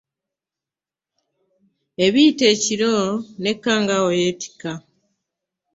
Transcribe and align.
Ebiyita 2.05 2.43
ekiro 2.53 2.95
ne 3.41 3.51
Kkangaawo 3.55 4.09
yeetikka. 4.19 4.71